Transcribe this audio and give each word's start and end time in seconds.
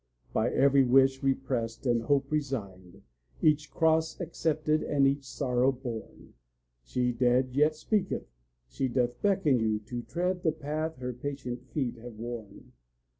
By 0.33 0.49
every 0.51 0.83
wish 0.83 1.21
repressed 1.21 1.85
and 1.85 2.01
hope 2.01 2.31
resigned, 2.31 3.03
Each 3.39 3.69
cross 3.69 4.19
accepted 4.19 4.81
and 4.81 5.05
each 5.05 5.23
sorrow 5.23 5.71
borne, 5.71 6.33
She 6.83 7.11
dead 7.11 7.51
yet 7.55 7.75
speaketh, 7.75 8.25
she 8.67 8.87
doth 8.87 9.21
beckon 9.21 9.59
you 9.59 9.77
To 9.77 10.01
tread 10.01 10.41
the 10.41 10.53
path 10.53 10.95
her 10.95 11.13
patient 11.13 11.67
feet 11.69 11.97
have 11.97 12.15
worn. 12.15 12.71